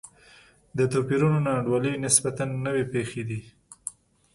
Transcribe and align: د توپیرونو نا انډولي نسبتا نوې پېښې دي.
د 0.77 0.79
توپیرونو 0.93 1.37
نا 1.45 1.51
انډولي 1.57 1.93
نسبتا 2.05 2.43
نوې 2.65 2.83
پېښې 2.93 3.23
دي. 3.29 3.39